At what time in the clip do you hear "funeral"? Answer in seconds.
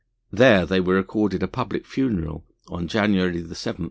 1.85-2.43